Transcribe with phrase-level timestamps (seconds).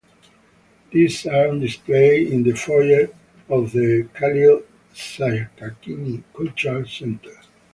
[0.89, 3.09] These are on display in the foyer
[3.49, 4.63] of the Khalil
[4.95, 7.39] Sakakini Cultural Center.